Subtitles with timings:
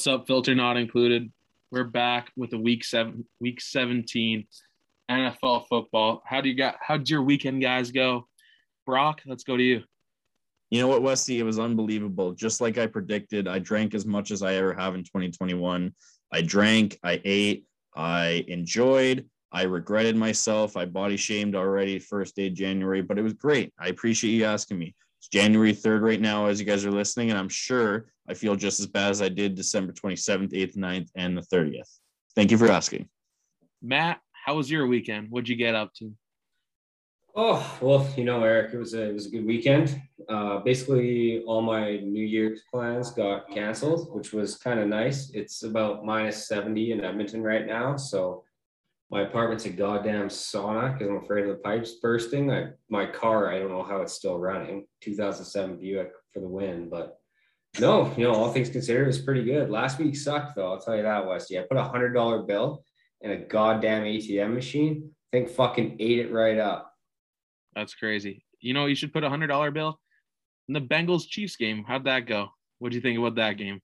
[0.00, 1.30] What's up, filter not included?
[1.70, 4.46] We're back with the week seven, week 17
[5.10, 6.22] NFL football.
[6.24, 6.76] How do you got?
[6.80, 8.26] How'd your weekend guys go?
[8.86, 9.82] Brock, let's go to you.
[10.70, 11.38] You know what, Westy?
[11.38, 12.32] It was unbelievable.
[12.32, 15.94] Just like I predicted, I drank as much as I ever have in 2021.
[16.32, 20.78] I drank, I ate, I enjoyed, I regretted myself.
[20.78, 23.74] I body shamed already first day January, but it was great.
[23.78, 24.94] I appreciate you asking me.
[25.20, 28.56] It's January 3rd right now as you guys are listening, and I'm sure I feel
[28.56, 31.98] just as bad as I did December 27th, 8th, 9th, and the 30th.
[32.34, 33.06] Thank you for asking.
[33.82, 35.26] Matt, how was your weekend?
[35.28, 36.10] What'd you get up to?
[37.36, 40.00] Oh well, you know, Eric, it was a it was a good weekend.
[40.28, 45.30] Uh, basically, all my New Year's plans got canceled, which was kind of nice.
[45.30, 48.42] It's about minus seventy in Edmonton right now, so
[49.10, 52.50] my apartment's a goddamn sauna because I'm afraid of the pipes bursting.
[52.50, 54.86] I my car, I don't know how it's still running.
[55.00, 57.18] 2007 Buick for the win, but
[57.78, 59.70] no, you know, all things considered, it was pretty good.
[59.70, 60.72] Last week sucked though.
[60.72, 61.58] I'll tell you that, Westy.
[61.58, 62.84] I put a hundred dollar bill
[63.20, 65.10] in a goddamn ATM machine.
[65.32, 66.92] I think fucking ate it right up.
[67.74, 68.44] That's crazy.
[68.60, 70.00] You know, you should put a hundred dollar bill
[70.68, 71.84] in the Bengals Chiefs game.
[71.86, 72.48] How'd that go?
[72.78, 73.80] What do you think about that game?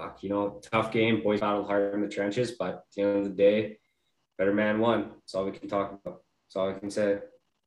[0.00, 1.22] Fuck, you know, tough game.
[1.22, 3.78] Boys battled hard in the trenches, but at the end of the day,
[4.38, 5.10] better man won.
[5.10, 6.22] That's all we can talk about.
[6.46, 7.18] That's all I can say.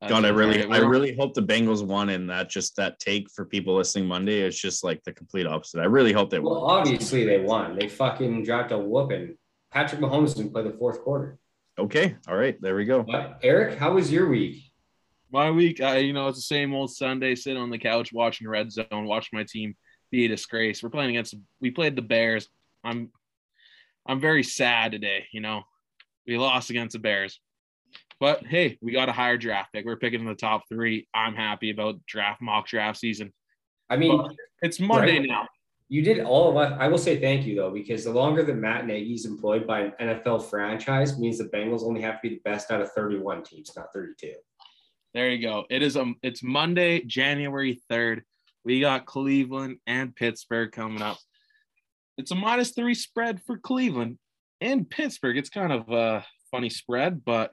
[0.07, 3.45] God, I really, I really hope the Bengals won, and that just that take for
[3.45, 5.79] people listening Monday is just like the complete opposite.
[5.79, 6.55] I really hope they won.
[6.55, 7.77] well, obviously they won.
[7.77, 9.37] They fucking dropped a whooping.
[9.71, 11.37] Patrick Mahomes didn't play the fourth quarter.
[11.77, 13.03] Okay, all right, there we go.
[13.03, 14.63] But Eric, how was your week?
[15.31, 18.47] My week, I, you know, it's the same old Sunday, sitting on the couch watching
[18.47, 19.75] Red Zone, watching my team
[20.13, 20.83] be a disgrace.
[20.83, 22.47] We're playing against, we played the Bears.
[22.83, 23.09] I'm,
[24.05, 25.25] I'm very sad today.
[25.31, 25.63] You know,
[26.27, 27.39] we lost against the Bears.
[28.19, 29.85] But hey, we got a higher draft pick.
[29.85, 31.07] We're picking in the top three.
[31.15, 33.33] I'm happy about draft mock draft season.
[33.89, 35.27] I mean, But it's Monday right.
[35.27, 35.47] now.
[35.89, 36.77] You did all of us.
[36.79, 39.81] I will say thank you though, because the longer that Matt Nagy is employed by
[39.81, 43.43] an NFL franchise means the Bengals only have to be the best out of 31
[43.43, 44.33] teams, not 32.
[45.13, 45.65] There you go.
[45.69, 48.21] It is um it's Monday, January 3rd.
[48.65, 51.17] We got Cleveland and Pittsburgh coming up.
[52.17, 54.17] It's a minus three spread for Cleveland
[54.61, 55.37] and Pittsburgh.
[55.37, 57.51] It's kind of a funny spread, but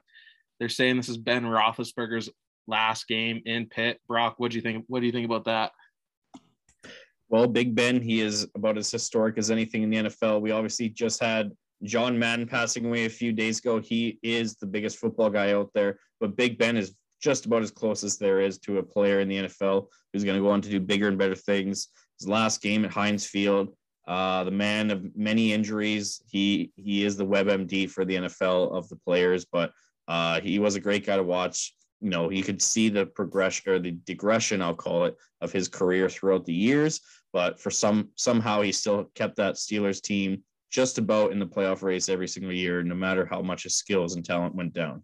[0.59, 2.29] they're saying this is Ben Roethlisberger's
[2.67, 3.99] last game in Pitt.
[4.07, 4.85] Brock, what do you think?
[4.87, 5.71] What do you think about that?
[7.29, 10.41] Well, Big Ben, he is about as historic as anything in the NFL.
[10.41, 11.51] We obviously just had
[11.83, 13.79] John Madden passing away a few days ago.
[13.79, 17.71] He is the biggest football guy out there, but Big Ben is just about as
[17.71, 20.61] close as there is to a player in the NFL who's going to go on
[20.61, 21.89] to do bigger and better things.
[22.19, 23.73] His last game at Heinz Field,
[24.07, 26.21] uh, the man of many injuries.
[26.27, 29.71] He he is the WebMD for the NFL of the players, but
[30.07, 31.73] uh, he was a great guy to watch.
[32.01, 35.67] You know, he could see the progression or the digression, I'll call it, of his
[35.67, 36.99] career throughout the years.
[37.31, 41.83] But for some somehow he still kept that Steelers team just about in the playoff
[41.83, 45.03] race every single year, no matter how much his skills and talent went down.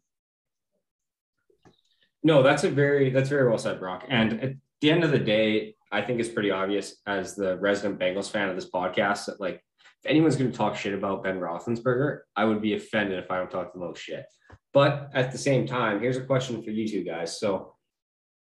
[2.28, 4.04] No, that's a very that's very well said, Brock.
[4.10, 8.02] And at the end of the day, I think it's pretty obvious as the resident
[8.02, 9.64] Bengals fan of this podcast that like
[10.04, 13.38] if anyone's going to talk shit about Ben Roethlisberger, I would be offended if I
[13.38, 14.26] don't talk the most shit.
[14.74, 17.40] But at the same time, here's a question for you two guys.
[17.40, 17.76] So,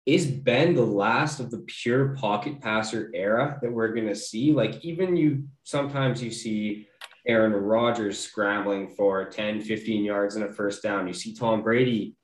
[0.06, 4.52] is Ben the last of the pure pocket passer era that we're going to see?
[4.52, 6.86] Like, even you sometimes you see
[7.26, 11.08] Aaron Rodgers scrambling for 10, 15 yards in a first down.
[11.08, 12.14] You see Tom Brady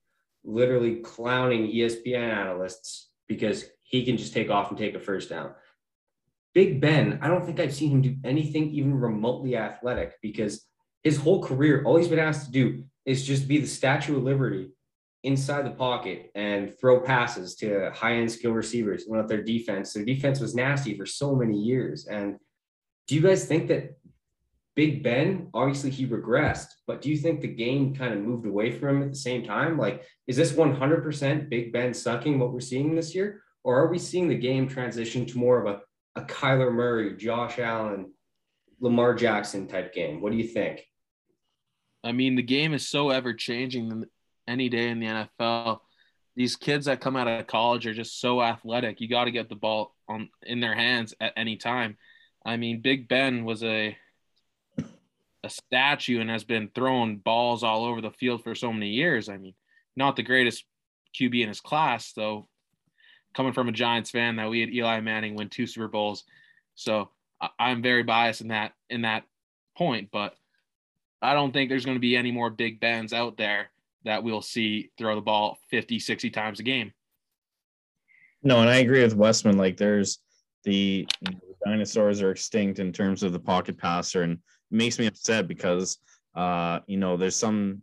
[0.44, 5.52] literally clowning ESPN analysts because he can just take off and take a first down.
[6.54, 10.66] Big Ben, I don't think I've seen him do anything even remotely athletic because
[11.04, 14.24] his whole career, all he's been asked to do is just be the Statue of
[14.24, 14.70] Liberty
[15.22, 19.04] inside the pocket and throw passes to high end skill receivers.
[19.06, 19.92] Went up their defense.
[19.92, 22.06] Their defense was nasty for so many years.
[22.06, 22.36] And
[23.06, 23.98] do you guys think that
[24.76, 28.70] Big Ben, obviously he regressed, but do you think the game kind of moved away
[28.70, 29.76] from him at the same time?
[29.76, 33.42] Like, is this 100% Big Ben sucking what we're seeing this year?
[33.64, 37.58] Or are we seeing the game transition to more of a, a Kyler Murray, Josh
[37.58, 38.12] Allen,
[38.80, 40.20] Lamar Jackson type game?
[40.20, 40.86] What do you think?
[42.02, 44.04] I mean, the game is so ever changing
[44.48, 45.80] any day in the NFL.
[46.36, 49.00] These kids that come out of college are just so athletic.
[49.00, 51.98] You got to get the ball on in their hands at any time.
[52.46, 53.96] I mean, Big Ben was a
[55.42, 59.28] a statue and has been throwing balls all over the field for so many years.
[59.28, 59.54] I mean,
[59.96, 60.64] not the greatest
[61.18, 62.46] QB in his class, though.
[63.34, 66.24] Coming from a Giants fan, that we had Eli Manning win two Super Bowls,
[66.74, 67.10] so
[67.58, 69.22] I'm very biased in that in that
[69.76, 70.08] point.
[70.10, 70.34] But
[71.22, 73.70] I don't think there's going to be any more Big Bens out there
[74.04, 76.92] that we'll see throw the ball 50, 60 times a game.
[78.42, 79.56] No, and I agree with Westman.
[79.56, 80.18] Like, there's
[80.64, 81.06] the
[81.64, 84.38] dinosaurs are extinct in terms of the pocket passer, and
[84.70, 85.98] makes me upset because
[86.34, 87.82] uh, you know there's some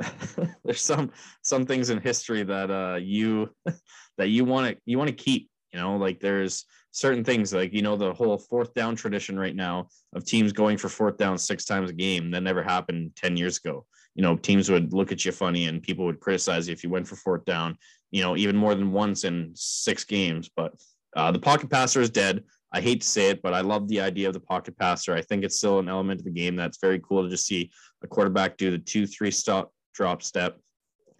[0.64, 1.10] there's some
[1.42, 3.50] some things in history that uh, you
[4.18, 5.50] that you want to you want to keep.
[5.72, 9.56] You know, like there's certain things like you know the whole fourth down tradition right
[9.56, 12.30] now of teams going for fourth down six times a game.
[12.30, 13.84] That never happened 10 years ago.
[14.14, 16.90] You know teams would look at you funny and people would criticize you if you
[16.90, 17.76] went for fourth down
[18.12, 20.48] you know even more than once in six games.
[20.54, 20.74] But
[21.16, 24.00] uh, the pocket passer is dead i hate to say it but i love the
[24.00, 26.78] idea of the pocket passer i think it's still an element of the game that's
[26.78, 27.70] very cool to just see
[28.02, 30.58] a quarterback do the two three stop drop step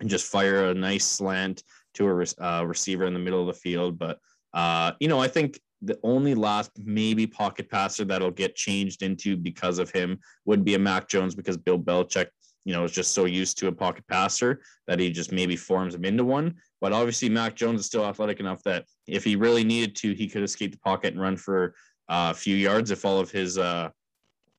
[0.00, 1.62] and just fire a nice slant
[1.94, 4.18] to a uh, receiver in the middle of the field but
[4.54, 9.36] uh, you know, I think the only last maybe pocket passer that'll get changed into
[9.36, 12.28] because of him would be a Mac Jones because Bill Belichick,
[12.64, 15.94] you know, is just so used to a pocket passer that he just maybe forms
[15.94, 16.54] him into one.
[16.84, 20.28] But obviously, Mac Jones is still athletic enough that if he really needed to, he
[20.28, 21.75] could escape the pocket and run for
[22.10, 23.88] uh, a few yards if all of his uh,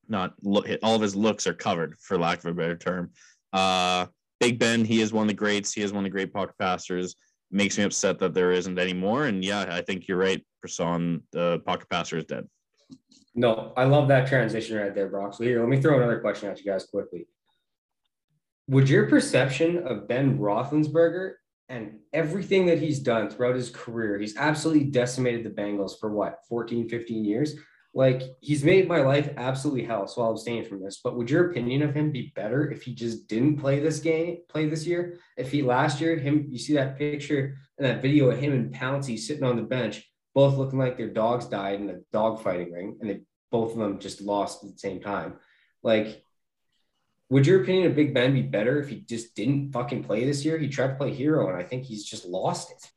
[0.08, 3.12] not look all of his looks are covered, for lack of a better term.
[3.52, 4.06] Uh,
[4.40, 5.72] Big Ben, he is one of the greats.
[5.72, 7.14] He is one of the great pocket passers
[7.52, 9.26] makes me upset that there isn't anymore.
[9.26, 11.22] And yeah, I think you're right, Person.
[11.30, 12.48] The pocket passer is dead.
[13.36, 15.34] No, I love that transition right there, Brock.
[15.34, 17.28] So here, let me throw another question at you guys quickly.
[18.66, 21.34] Would your perception of Ben Roethlisberger
[21.68, 26.38] and everything that he's done throughout his career, he's absolutely decimated the Bengals for what,
[26.48, 27.54] 14, 15 years?
[27.96, 31.00] Like he's made my life absolutely hell, so I'll abstain from this.
[31.02, 34.40] But would your opinion of him be better if he just didn't play this game,
[34.50, 35.18] play this year?
[35.38, 38.74] If he last year, him, you see that picture and that video of him and
[38.74, 42.70] Pouncey sitting on the bench, both looking like their dogs died in a dog fighting
[42.70, 43.20] ring, and they
[43.50, 45.36] both of them just lost at the same time.
[45.82, 46.22] Like,
[47.30, 50.44] would your opinion of Big Ben be better if he just didn't fucking play this
[50.44, 50.58] year?
[50.58, 52.90] He tried to play hero, and I think he's just lost it.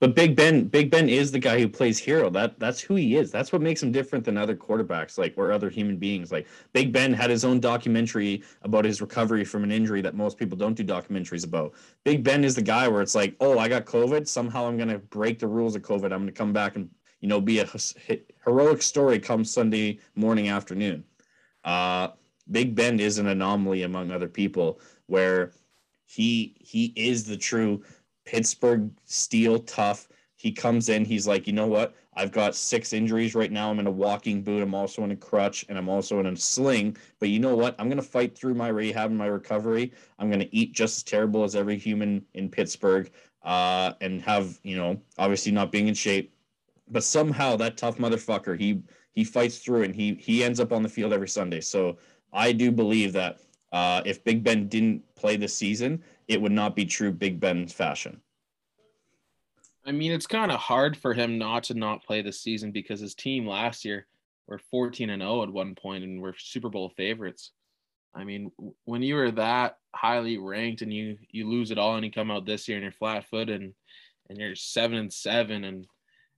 [0.00, 2.28] But Big Ben, Big Ben is the guy who plays hero.
[2.28, 3.30] That that's who he is.
[3.30, 6.32] That's what makes him different than other quarterbacks, like or other human beings.
[6.32, 10.36] Like Big Ben had his own documentary about his recovery from an injury that most
[10.36, 11.74] people don't do documentaries about.
[12.04, 14.28] Big Ben is the guy where it's like, oh, I got COVID.
[14.28, 16.12] Somehow I'm gonna break the rules of COVID.
[16.12, 16.90] I'm gonna come back and
[17.20, 17.68] you know be a
[18.44, 21.04] heroic story come Sunday morning afternoon.
[21.64, 22.08] Uh,
[22.50, 25.52] Big Ben is an anomaly among other people where
[26.04, 27.82] he he is the true
[28.24, 30.08] Pittsburgh steel tough.
[30.36, 31.94] He comes in, he's like, you know what?
[32.16, 33.70] I've got six injuries right now.
[33.70, 34.62] I'm in a walking boot.
[34.62, 36.96] I'm also in a crutch and I'm also in a sling.
[37.18, 37.74] But you know what?
[37.78, 39.92] I'm going to fight through my rehab and my recovery.
[40.18, 43.10] I'm going to eat just as terrible as every human in Pittsburgh
[43.42, 46.32] uh, and have, you know, obviously not being in shape.
[46.88, 48.82] But somehow that tough motherfucker, he
[49.12, 51.60] he fights through and he he ends up on the field every Sunday.
[51.60, 51.96] So
[52.34, 53.38] I do believe that
[53.72, 57.66] uh, if Big Ben didn't play this season, it would not be true Big Ben
[57.66, 58.20] fashion.
[59.86, 63.00] I mean, it's kind of hard for him not to not play this season because
[63.00, 64.06] his team last year
[64.46, 67.52] were 14 and 0 at one point and were Super Bowl favorites.
[68.14, 68.50] I mean,
[68.84, 72.30] when you were that highly ranked and you you lose it all and you come
[72.30, 73.74] out this year and you're flat footed and
[74.28, 75.86] and you're seven and seven and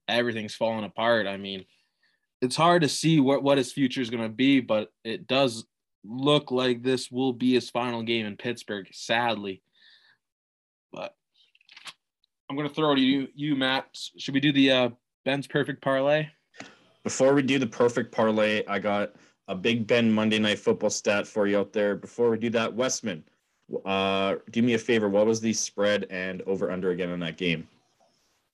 [0.08, 1.26] everything's falling apart.
[1.26, 1.64] I mean,
[2.40, 5.64] it's hard to see what what his future is going to be, but it does
[6.04, 8.86] look like this will be his final game in Pittsburgh.
[8.92, 9.62] Sadly,
[10.92, 11.14] but
[12.48, 13.86] I'm going to throw it to you, you Matt.
[14.16, 14.88] Should we do the uh,
[15.24, 16.28] Ben's perfect parlay?
[17.02, 19.14] Before we do the perfect parlay, I got
[19.48, 21.94] a Big Ben Monday Night Football stat for you out there.
[21.94, 23.24] Before we do that, Westman,
[23.84, 25.08] uh, do me a favor.
[25.08, 27.68] What was the spread and over under again in that game?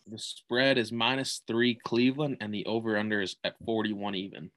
[0.07, 4.51] The spread is minus three Cleveland, and the over under is at 41 even.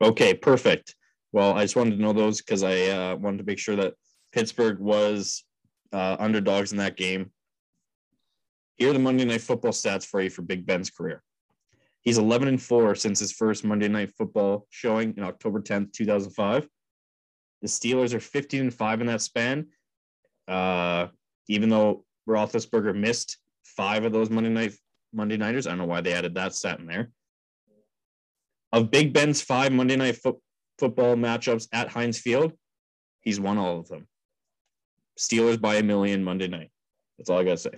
[0.00, 0.94] Okay, perfect.
[1.32, 3.94] Well, I just wanted to know those because I uh, wanted to make sure that
[4.32, 5.44] Pittsburgh was
[5.92, 7.30] uh, underdogs in that game.
[8.76, 11.22] Here are the Monday Night Football stats for you for Big Ben's career.
[12.02, 16.66] He's 11 and 4 since his first Monday Night Football showing in October 10th, 2005.
[17.62, 19.66] The Steelers are 15 and 5 in that span.
[20.48, 21.08] Uh,
[21.48, 24.72] even though Roethlisberger missed five of those Monday night
[25.12, 27.10] Monday nighters, I don't know why they added that stat in there.
[28.72, 30.40] Of Big Ben's five Monday Night fo-
[30.80, 32.52] Football matchups at Heinz Field,
[33.20, 34.08] he's won all of them.
[35.18, 36.70] Steelers by a million Monday night.
[37.18, 37.70] That's all I got to say.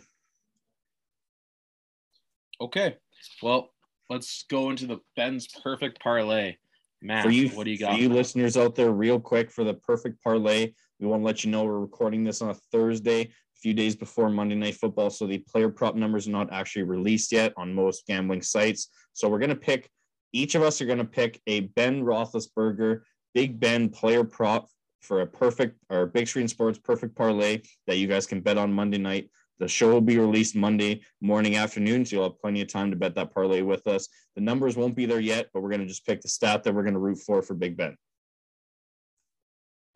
[2.60, 2.96] Okay.
[3.42, 3.70] Well,
[4.08, 6.56] let's go into the Ben's perfect parlay.
[7.02, 7.94] Matt, for you, what do you got?
[7.94, 11.42] For you listeners out there, real quick for the perfect parlay, we want to let
[11.42, 15.10] you know we're recording this on a Thursday, a few days before Monday Night Football.
[15.10, 18.88] So the player prop numbers are not actually released yet on most gambling sites.
[19.12, 19.90] So we're going to pick,
[20.32, 23.02] each of us are going to pick a Ben Roethlisberger,
[23.34, 24.68] Big Ben player prop
[25.00, 28.72] for a perfect or big screen sports perfect parlay that you guys can bet on
[28.72, 29.30] Monday night.
[29.58, 32.96] The show will be released Monday morning, afternoon, so you'll have plenty of time to
[32.96, 34.08] bet that parlay with us.
[34.34, 36.74] The numbers won't be there yet, but we're going to just pick the stat that
[36.74, 37.96] we're going to root for for Big Ben.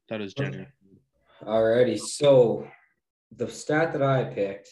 [0.09, 0.69] That is genuine.
[1.43, 2.69] Alrighty, so
[3.35, 4.71] the stat that I picked.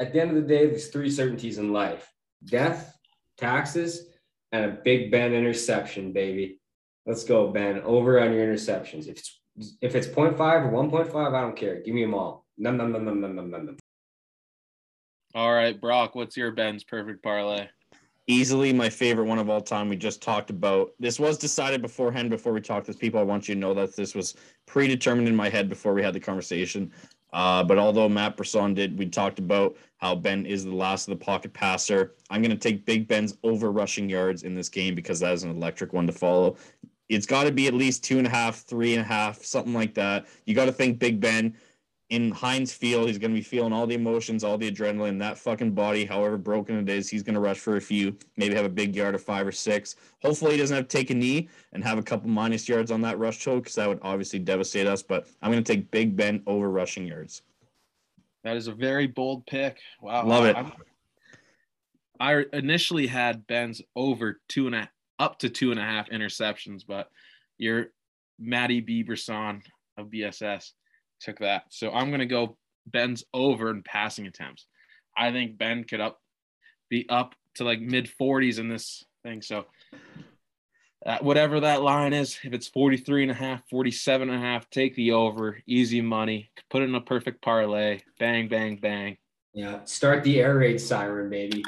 [0.00, 2.10] At the end of the day, there's three certainties in life:
[2.44, 2.96] death,
[3.40, 4.06] taxes,
[4.52, 6.58] and a Big Ben interception, baby.
[7.06, 7.80] Let's go, Ben.
[7.80, 9.08] Over on your interceptions.
[9.08, 9.40] If it's
[9.80, 11.82] if it's 0.5 or 1.5, I don't care.
[11.82, 12.46] Give me them all.
[12.56, 13.76] Num, num, num, num, num, num, num.
[15.34, 17.68] All right, Brock, what's your Ben's perfect parlay?
[18.26, 19.88] Easily my favorite one of all time.
[19.88, 23.18] We just talked about this was decided beforehand before we talked to people.
[23.18, 24.34] I want you to know that this was
[24.66, 26.92] predetermined in my head before we had the conversation.
[27.32, 31.18] Uh, but although Matt Brisson did, we talked about how Ben is the last of
[31.18, 32.14] the pocket passer.
[32.30, 35.42] I'm going to take Big Ben's over rushing yards in this game because that is
[35.42, 36.56] an electric one to follow.
[37.08, 39.74] It's got to be at least two and a half, three and a half, something
[39.74, 40.26] like that.
[40.46, 41.56] You got to think Big Ben
[42.10, 43.06] in Heinz Field.
[43.08, 45.18] He's going to be feeling all the emotions, all the adrenaline.
[45.18, 48.54] That fucking body, however broken it is, he's going to rush for a few, maybe
[48.54, 49.96] have a big yard of five or six.
[50.22, 53.00] Hopefully, he doesn't have to take a knee and have a couple minus yards on
[53.02, 55.02] that rush choke because that would obviously devastate us.
[55.02, 57.42] But I'm going to take Big Ben over rushing yards.
[58.42, 59.78] That is a very bold pick.
[60.02, 60.26] Wow.
[60.26, 60.56] Love it.
[60.56, 60.72] I'm-
[62.18, 66.82] I initially had Ben's over two and a up to two and a half interceptions,
[66.86, 67.08] but
[67.56, 67.92] your
[68.38, 69.02] Matty B.
[69.02, 69.62] Brisson
[69.96, 70.72] of BSS
[71.20, 71.64] took that.
[71.70, 74.66] So I'm gonna go Ben's over in passing attempts.
[75.16, 76.20] I think Ben could up
[76.88, 79.42] be up to like mid 40s in this thing.
[79.42, 79.66] So
[81.06, 84.68] uh, whatever that line is, if it's 43 and a half, 47 and a half,
[84.70, 89.16] take the over, easy money, put it in a perfect parlay, bang, bang, bang.
[89.54, 91.64] Yeah, start the air raid siren, baby.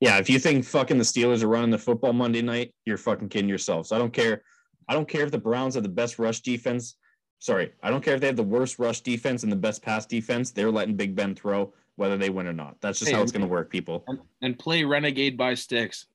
[0.00, 3.30] Yeah, if you think fucking the Steelers are running the football Monday night, you're fucking
[3.30, 3.86] kidding yourself.
[3.86, 4.42] So I don't care.
[4.88, 6.96] I don't care if the Browns have the best rush defense.
[7.38, 10.06] Sorry, I don't care if they have the worst rush defense and the best pass
[10.06, 10.50] defense.
[10.50, 12.76] They're letting Big Ben throw whether they win or not.
[12.80, 14.04] That's just Hey, how it's going to work, people.
[14.06, 16.06] And, and play Renegade by Styx.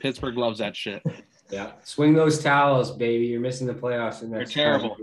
[0.00, 1.02] Pittsburgh loves that shit.
[1.50, 3.26] Yeah, swing those towels, baby.
[3.26, 4.22] You're missing the playoffs.
[4.22, 4.96] And that's terrible.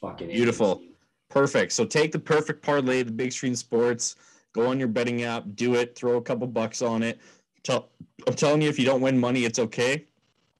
[0.00, 0.78] Fucking Beautiful.
[0.78, 0.96] idiots.
[1.28, 1.72] Perfect.
[1.72, 4.16] So take the perfect parlay, the Big Screen Sports.
[4.52, 7.20] Go on your betting app, do it, throw a couple bucks on it.
[7.62, 7.88] Tell,
[8.26, 10.06] I'm telling you, if you don't win money, it's okay.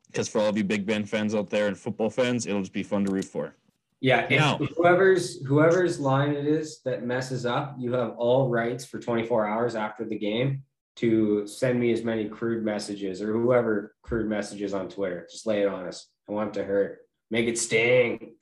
[0.06, 2.72] Because for all of you Big Ben fans out there and football fans, it'll just
[2.72, 3.54] be fun to root for.
[4.02, 9.47] Yeah, whoever's whoever's line it is that messes up, you have all rights for 24
[9.47, 10.64] hours after the game
[10.97, 15.26] to send me as many crude messages or whoever crude messages on Twitter.
[15.30, 16.09] Just lay it on us.
[16.28, 16.99] I want it to hurt.
[17.30, 18.35] Make it sting.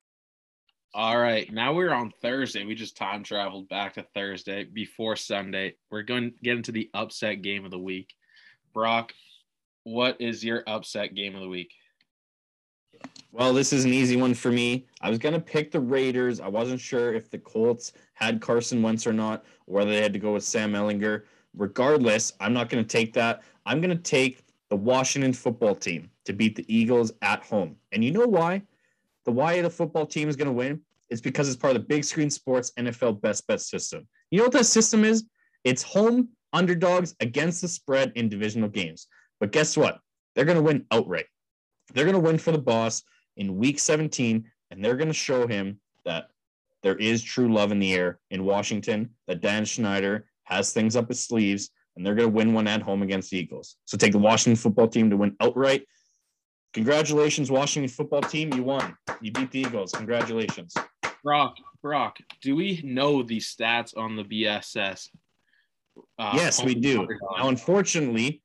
[0.95, 1.53] All right.
[1.53, 2.65] Now we're on Thursday.
[2.65, 5.75] We just time traveled back to Thursday before Sunday.
[5.91, 8.15] We're going to get into the upset game of the week.
[8.73, 9.13] Brock,
[9.85, 11.71] what is your upset game of the week?
[13.33, 14.87] Well, this is an easy one for me.
[15.01, 16.41] I was going to pick the Raiders.
[16.41, 20.13] I wasn't sure if the Colts had Carson Wentz or not, or whether they had
[20.13, 21.23] to go with Sam Ehlinger.
[21.57, 23.43] Regardless, I'm not going to take that.
[23.67, 27.77] I'm going to take the Washington football team to beat the Eagles at home.
[27.93, 28.63] And you know why?
[29.25, 31.89] The why the football team is going to win is because it's part of the
[31.89, 34.07] Big Screen Sports NFL Best Bet system.
[34.31, 35.25] You know what that system is?
[35.65, 39.09] It's home underdogs against the spread in divisional games.
[39.41, 40.01] But guess what?
[40.35, 41.27] They're going to win outright.
[41.93, 43.03] They're going to win for the boss
[43.37, 46.29] in week 17, and they're going to show him that
[46.83, 51.09] there is true love in the air in Washington, that Dan Snyder has things up
[51.09, 53.77] his sleeves, and they're going to win one at home against the Eagles.
[53.85, 55.87] So take the Washington football team to win outright.
[56.73, 58.53] Congratulations, Washington football team.
[58.55, 58.97] You won.
[59.21, 59.93] You beat the Eagles.
[59.93, 60.75] Congratulations.
[61.23, 65.09] Brock, Brock, do we know the stats on the BSS?
[66.19, 67.07] Uh, yes, we do.
[67.37, 68.43] Now, unfortunately,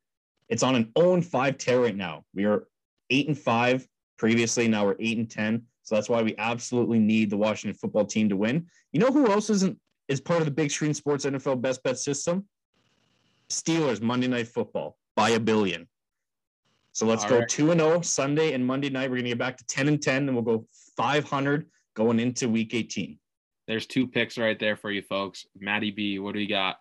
[0.49, 2.23] it's on an own 5 tear right now.
[2.33, 2.67] We are
[3.09, 4.67] 8 and 5 previously.
[4.67, 5.63] Now we're 8 and 10.
[5.83, 8.65] So that's why we absolutely need the Washington football team to win.
[8.91, 11.97] You know who else isn't is part of the Big Screen Sports NFL Best Bet
[11.97, 12.45] system?
[13.50, 15.88] Steelers Monday Night Football by a billion.
[16.93, 17.50] So let's All go right.
[17.50, 19.09] 2 and 0 Sunday and Monday night.
[19.09, 20.65] We're going to get back to 10 and 10, and we'll go
[20.97, 23.19] 500 going into week 18.
[23.67, 25.45] There's two picks right there for you folks.
[25.59, 26.77] Maddie B, what do you got?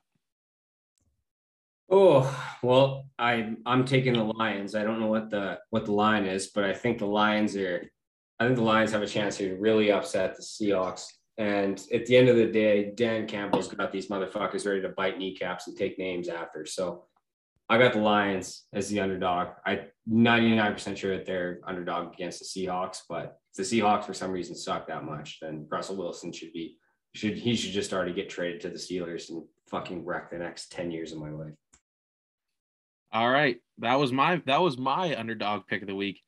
[1.91, 4.75] Oh well, I I'm taking the Lions.
[4.75, 7.85] I don't know what the what the line is, but I think the Lions are.
[8.41, 11.07] I think the Lions have a chance here to really upset the Seahawks.
[11.37, 15.19] And at the end of the day, Dan Campbell's got these motherfuckers ready to bite
[15.19, 16.65] kneecaps and take names after.
[16.65, 17.05] So
[17.69, 19.49] I got the Lions as the underdog.
[19.67, 24.31] I 99% sure that they're underdog against the Seahawks, but if the Seahawks for some
[24.31, 26.79] reason suck that much, then Russell Wilson should be
[27.15, 30.73] should he should just already get traded to the Steelers and fucking wreck the next
[30.73, 31.55] 10 years of my life.
[33.15, 36.21] All right, that was my that was my underdog pick of the week.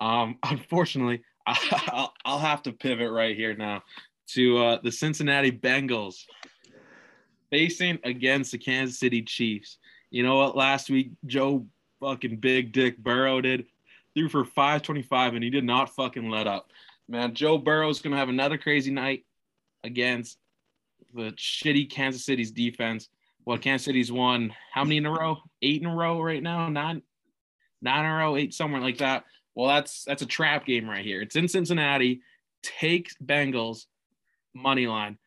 [0.00, 3.82] Um, unfortunately, I'll, I'll have to pivot right here now
[4.30, 6.24] to uh, the Cincinnati Bengals
[7.50, 9.78] facing against the Kansas City Chiefs.
[10.10, 10.56] You know what?
[10.56, 11.66] Last week, Joe
[12.00, 13.66] fucking Big Dick Burrow did
[14.14, 16.70] threw for 525 and he did not fucking let up.
[17.08, 19.24] Man, Joe Burrow's gonna have another crazy night
[19.84, 20.38] against
[21.14, 23.08] the shitty Kansas City's defense.
[23.44, 25.38] Well, Kansas City's won how many in a row?
[25.62, 27.02] Eight in a row right now, nine,
[27.80, 29.24] nine in a row, eight somewhere like that.
[29.54, 31.20] Well, that's that's a trap game right here.
[31.20, 32.22] It's in Cincinnati.
[32.62, 33.86] Take Bengals
[34.54, 35.18] money line.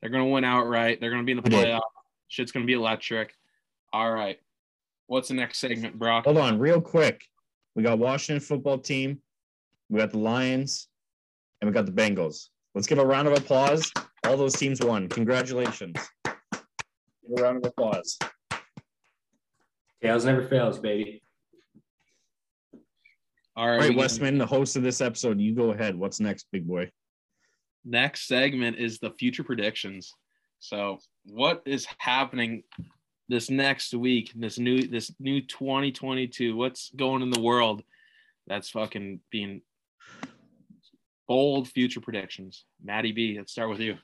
[0.00, 1.00] They're gonna win outright.
[1.00, 1.80] They're gonna be in the playoff.
[2.28, 3.34] Shit's gonna be electric.
[3.92, 4.38] All right.
[5.06, 6.24] What's the next segment, Brock?
[6.24, 7.24] Hold on, real quick.
[7.74, 9.20] We got Washington football team.
[9.90, 10.88] We got the Lions,
[11.60, 12.48] and we got the Bengals.
[12.74, 13.92] Let's give a round of applause.
[14.24, 15.08] All those teams won.
[15.08, 15.96] Congratulations.
[17.28, 18.18] Give a round of applause.
[20.02, 21.22] Tails never fails, baby.
[23.56, 25.96] All All right, right, Westman, the host of this episode, you go ahead.
[25.96, 26.90] What's next, big boy?
[27.84, 30.14] next segment is the future predictions.
[30.60, 32.62] So, what is happening
[33.28, 34.32] this next week?
[34.34, 36.56] This new this new 2022.
[36.56, 37.82] What's going in the world?
[38.46, 39.62] That's fucking being
[41.28, 42.64] bold future predictions.
[42.82, 43.96] Maddie B, let's start with you.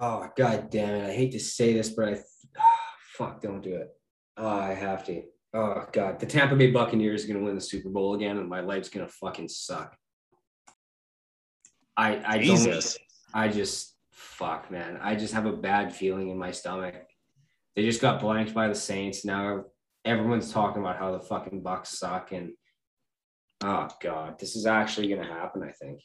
[0.00, 1.10] Oh god damn it!
[1.10, 2.18] I hate to say this, but I
[3.16, 3.88] fuck don't do it.
[4.36, 5.22] Oh, I have to.
[5.54, 8.60] Oh god, the Tampa Bay Buccaneers are gonna win the Super Bowl again, and my
[8.60, 9.96] life's gonna fucking suck.
[11.96, 12.96] I I Jesus.
[12.96, 13.42] don't.
[13.42, 14.98] I just fuck man.
[15.02, 16.94] I just have a bad feeling in my stomach.
[17.74, 19.24] They just got blanked by the Saints.
[19.24, 19.64] Now
[20.04, 22.52] everyone's talking about how the fucking Bucs suck, and
[23.64, 25.62] oh god, this is actually gonna happen.
[25.64, 26.00] I think.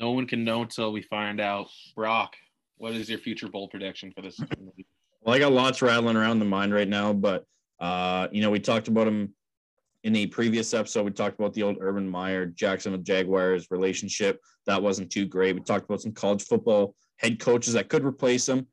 [0.00, 1.68] No one can know until we find out.
[1.94, 2.34] Brock,
[2.78, 4.40] what is your future bowl prediction for this?
[5.20, 7.44] Well, I got lots rattling around the mind right now, but
[7.78, 9.34] uh, you know, we talked about him
[10.02, 11.04] in the previous episode.
[11.04, 14.40] We talked about the old Urban Meyer Jacksonville Jaguars relationship.
[14.66, 15.54] That wasn't too great.
[15.54, 18.66] We talked about some college football head coaches that could replace him,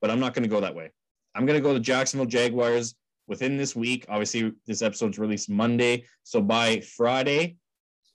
[0.00, 0.92] but I'm not going to go that way.
[1.34, 2.94] I'm going to go to Jacksonville Jaguars
[3.26, 4.06] within this week.
[4.08, 7.56] Obviously, this episode's released Monday, so by Friday,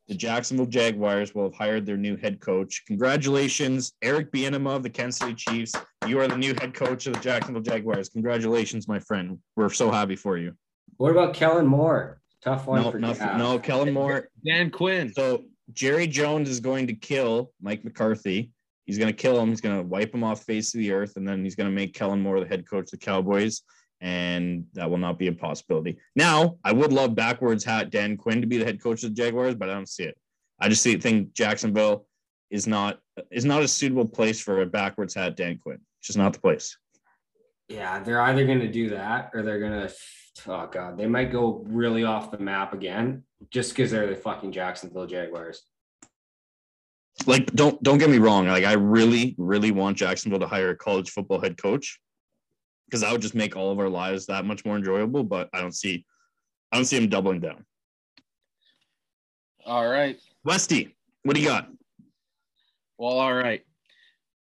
[0.08, 2.84] the Jacksonville Jaguars will have hired their new head coach.
[2.86, 5.74] Congratulations, Eric Bieniemy of the Kansas City Chiefs.
[6.08, 8.10] You are the new head coach of the Jacksonville Jaguars.
[8.10, 9.40] Congratulations, my friend.
[9.56, 10.54] We're so happy for you.
[10.98, 12.22] What about Kellen Moore?
[12.42, 13.38] Tough one No, for no, yeah.
[13.38, 14.30] no, Kellen Moore.
[14.46, 15.12] Dan Quinn.
[15.12, 18.52] So Jerry Jones is going to kill Mike McCarthy.
[18.86, 19.50] He's going to kill him.
[19.50, 21.76] He's going to wipe him off face of the earth, and then he's going to
[21.76, 23.64] make Kellen Moore the head coach of the Cowboys.
[24.06, 25.98] And that will not be a possibility.
[26.16, 29.22] Now, I would love backwards hat Dan Quinn to be the head coach of the
[29.22, 30.16] Jaguars, but I don't see it.
[30.60, 32.06] I just see think Jacksonville
[32.52, 33.00] is not
[33.32, 35.80] is not a suitable place for a backwards hat Dan Quinn.
[36.00, 36.78] It's just not the place.
[37.68, 39.94] Yeah, they're either going to do that or they're going to,
[40.48, 44.52] oh God, they might go really off the map again just because they're the fucking
[44.52, 45.64] Jacksonville Jaguars.
[47.26, 50.76] like don't don't get me wrong like i really really want jacksonville to hire a
[50.76, 51.98] college football head coach
[52.86, 55.62] because that would just make all of our lives that much more enjoyable but i
[55.62, 56.06] don't see
[56.72, 57.66] i don't see him doubling down
[59.66, 60.20] All right.
[60.44, 61.70] westy what do you got
[62.98, 63.62] Well, all right.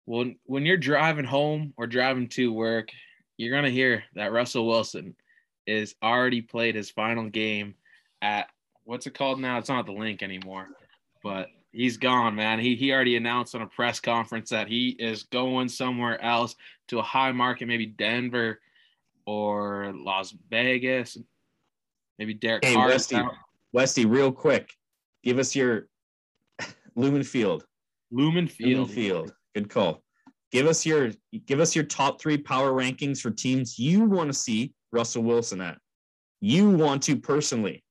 [0.06, 2.90] Well, when you're driving home or driving to work,
[3.38, 5.16] you're gonna hear that Russell Wilson
[5.68, 7.76] is already played his final game
[8.22, 8.48] at
[8.86, 9.60] what's it called now?
[9.60, 10.68] It's not the link anymore,
[11.22, 12.60] but he's gone, man.
[12.60, 16.56] He he already announced on a press conference that he is going somewhere else
[16.90, 18.60] to a high market, maybe Denver
[19.26, 21.18] or Las Vegas.
[22.18, 22.88] Maybe Derek Hey, Carr.
[22.90, 23.22] Westy.
[23.72, 24.74] westy real quick
[25.24, 25.88] give us your
[26.96, 27.66] lumen field
[28.12, 28.92] Lumen lumen Field.
[28.92, 30.04] field good call
[30.52, 31.12] give us your
[31.46, 35.62] give us your top three power rankings for teams you want to see russell wilson
[35.62, 35.78] at
[36.42, 37.84] you want to personally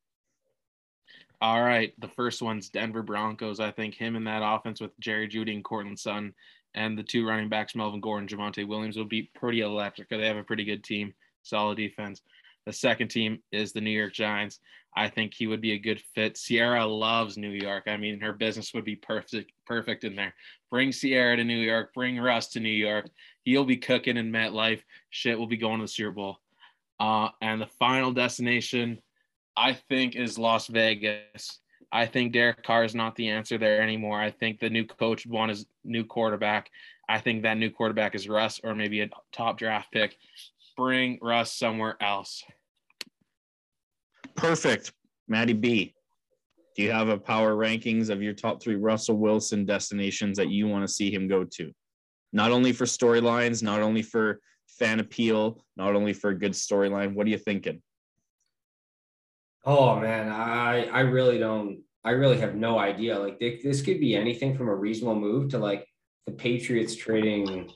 [1.40, 1.92] All right.
[1.98, 3.60] The first one's Denver Broncos.
[3.60, 6.34] I think him in that offense with Jerry Jeudy and Courtland Sutton
[6.74, 10.08] and the two running backs, Melvin Gordon, Javonte Williams, will be pretty electric.
[10.08, 12.22] They have a pretty good team, solid defense.
[12.66, 14.60] The second team is the New York Giants.
[14.96, 16.34] I think he would be a good fit.
[16.34, 17.84] Ciara loves New York.
[17.86, 20.34] I mean, her business would be perfect, perfect in there.
[20.70, 21.94] Bring Ciara to New York.
[21.94, 23.08] Bring Russ to New York.
[23.44, 24.82] He'll be cooking in MetLife.
[25.10, 26.40] Shit will be going to the Super Bowl.
[27.00, 29.00] Uh, and the final destination,
[29.58, 31.58] I think, is Las Vegas.
[31.90, 34.20] I think Derek Carr is not the answer there anymore.
[34.20, 36.70] I think the new coach would want his new quarterback.
[37.08, 40.16] I think that new quarterback is Russ or maybe a top draft pick.
[40.76, 42.44] Bring Russ somewhere else.
[44.36, 44.92] Perfect.
[45.26, 45.94] Maddie B,
[46.76, 50.68] do you have a power rankings of your top three Russell Wilson destinations that you
[50.68, 51.72] want to see him go to?
[52.32, 57.14] Not only for storylines, not only for fan appeal, not only for a good storyline.
[57.14, 57.82] What are you thinking?
[59.64, 61.82] Oh man, I I really don't.
[62.04, 63.18] I really have no idea.
[63.18, 65.86] Like they, this could be anything from a reasonable move to like
[66.26, 67.70] the Patriots trading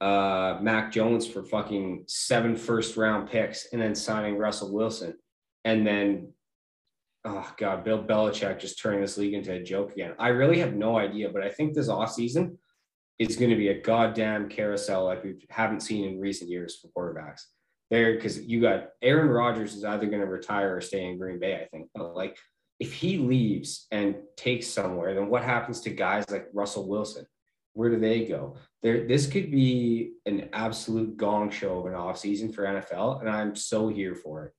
[0.00, 5.14] uh, Mac Jones for fucking seven first round picks and then signing Russell Wilson.
[5.64, 6.32] And then,
[7.24, 10.14] oh God, Bill Belichick just turning this league into a joke again.
[10.18, 12.56] I really have no idea, but I think this offseason
[13.18, 16.88] is going to be a goddamn carousel like we haven't seen in recent years for
[16.88, 17.42] quarterbacks.
[17.90, 21.38] There, because you got Aaron Rodgers is either going to retire or stay in Green
[21.38, 21.88] Bay, I think.
[21.94, 22.36] But like,
[22.78, 27.26] if he leaves and takes somewhere, then what happens to guys like Russell Wilson?
[27.72, 28.56] Where do they go?
[28.82, 33.56] There, this could be an absolute gong show of an offseason for NFL, and I'm
[33.56, 34.52] so here for it.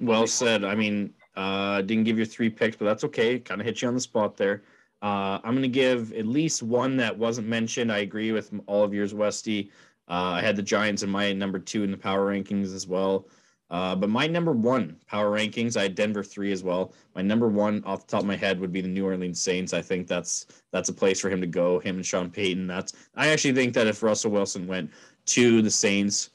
[0.00, 0.64] Well said.
[0.64, 3.38] I mean, uh, didn't give your three picks, but that's okay.
[3.38, 4.64] Kind of hit you on the spot there.
[5.00, 7.92] Uh, I'm going to give at least one that wasn't mentioned.
[7.92, 9.70] I agree with all of yours, Westy.
[10.12, 13.28] Uh, I had the Giants in my number two in the power rankings as well.
[13.70, 16.92] Uh, but my number one power rankings, I had Denver three as well.
[17.14, 19.72] My number one off the top of my head would be the New Orleans Saints.
[19.72, 21.78] I think that's that's a place for him to go.
[21.78, 22.66] Him and Sean Payton.
[22.66, 24.90] That's I actually think that if Russell Wilson went
[25.24, 26.28] to the Saints,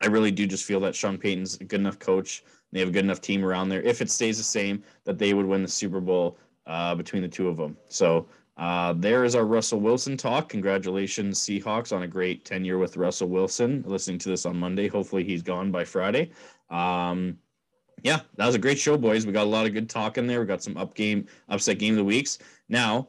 [0.00, 2.42] I really do just feel that Sean Payton's a good enough coach.
[2.72, 3.82] They have a good enough team around there.
[3.82, 7.28] If it stays the same, that they would win the Super Bowl uh, between the
[7.28, 7.76] two of them.
[7.88, 10.48] So uh, there is our Russell Wilson talk.
[10.48, 13.82] Congratulations, Seahawks, on a great tenure with Russell Wilson.
[13.86, 14.86] Listening to this on Monday.
[14.86, 16.30] Hopefully, he's gone by Friday.
[16.70, 17.38] Um,
[18.02, 19.26] yeah, that was a great show, boys.
[19.26, 20.40] We got a lot of good talk in there.
[20.40, 22.38] We got some up game, upset game of the weeks.
[22.68, 23.08] Now,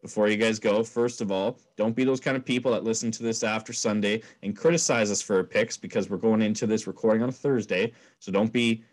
[0.00, 3.10] before you guys go, first of all, don't be those kind of people that listen
[3.12, 6.86] to this after Sunday and criticize us for our picks because we're going into this
[6.86, 7.92] recording on Thursday.
[8.18, 8.84] So don't be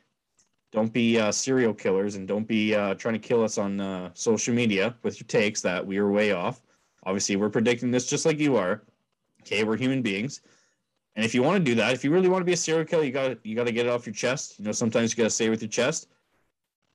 [0.72, 4.12] don't be uh, serial killers and don't be uh, trying to kill us on uh,
[4.14, 6.62] social media with your takes that we are way off.
[7.06, 8.84] Obviously, we're predicting this just like you are.
[9.42, 10.42] Okay, we're human beings.
[11.16, 12.86] And if you want to do that, if you really want to be a serial
[12.86, 14.60] killer, you got you got to get it off your chest.
[14.60, 16.08] You know, sometimes you got to say it with your chest.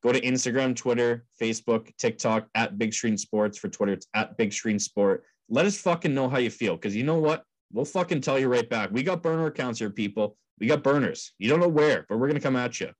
[0.02, 3.58] Go to Instagram, Twitter, Facebook, TikTok at Big Screen Sports.
[3.58, 5.24] For Twitter, it's at Big Screen Sport.
[5.48, 7.44] Let us fucking know how you feel, because you know what?
[7.72, 8.90] We'll fucking tell you right back.
[8.92, 10.36] We got burner accounts here, people.
[10.58, 11.32] We got burners.
[11.38, 12.90] You don't know where, but we're gonna come at you.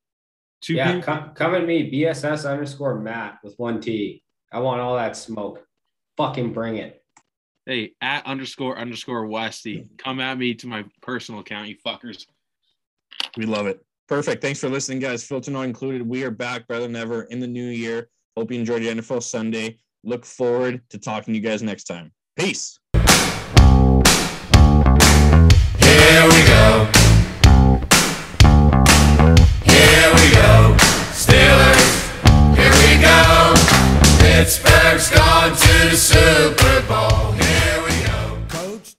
[0.65, 4.23] Two yeah, come, come at me, BSS underscore Matt with one T.
[4.51, 5.63] I want all that smoke.
[6.17, 7.03] Fucking bring it.
[7.67, 9.87] Hey, at underscore underscore Westy.
[9.99, 12.25] Come at me to my personal account, you fuckers.
[13.37, 13.85] We love it.
[14.09, 14.41] Perfect.
[14.41, 15.23] Thanks for listening, guys.
[15.23, 16.01] Filter not included.
[16.01, 18.09] We are back better than ever in the new year.
[18.35, 19.77] Hope you enjoyed the NFL Sunday.
[20.03, 22.11] Look forward to talking to you guys next time.
[22.37, 22.79] Peace.
[34.35, 37.31] Pittsburgh's gone to the Super Bowl.
[37.39, 37.84] Here